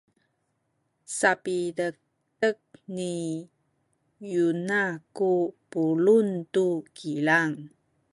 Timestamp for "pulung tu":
5.71-6.65